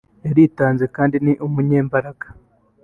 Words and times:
yaritanze 0.25 0.85
kandi 0.95 1.15
ni 1.25 1.33
umunyembaraga 1.45 2.27